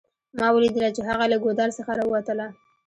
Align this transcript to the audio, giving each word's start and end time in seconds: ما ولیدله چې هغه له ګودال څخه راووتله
ما 0.39 0.47
ولیدله 0.55 0.89
چې 0.95 1.01
هغه 1.09 1.25
له 1.31 1.37
ګودال 1.43 1.71
څخه 1.77 1.91
راووتله 1.99 2.47